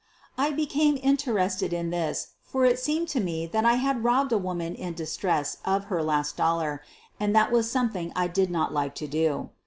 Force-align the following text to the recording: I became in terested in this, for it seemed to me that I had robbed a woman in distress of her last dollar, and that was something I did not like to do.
I 0.35 0.49
became 0.49 0.95
in 0.97 1.15
terested 1.17 1.73
in 1.73 1.91
this, 1.91 2.29
for 2.43 2.65
it 2.65 2.79
seemed 2.79 3.07
to 3.09 3.19
me 3.19 3.45
that 3.45 3.65
I 3.65 3.75
had 3.75 4.03
robbed 4.03 4.31
a 4.31 4.37
woman 4.39 4.73
in 4.73 4.95
distress 4.95 5.57
of 5.63 5.83
her 5.93 6.01
last 6.01 6.35
dollar, 6.35 6.81
and 7.19 7.35
that 7.35 7.51
was 7.51 7.69
something 7.69 8.11
I 8.15 8.27
did 8.27 8.49
not 8.49 8.73
like 8.73 8.95
to 8.95 9.05
do. 9.05 9.51